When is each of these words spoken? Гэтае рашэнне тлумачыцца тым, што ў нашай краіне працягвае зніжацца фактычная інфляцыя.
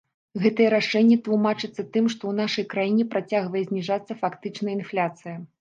Гэтае 0.43 0.69
рашэнне 0.73 1.17
тлумачыцца 1.27 1.75
тым, 1.93 2.09
што 2.13 2.23
ў 2.31 2.39
нашай 2.41 2.65
краіне 2.73 3.07
працягвае 3.15 3.63
зніжацца 3.69 4.21
фактычная 4.23 4.73
інфляцыя. 4.79 5.41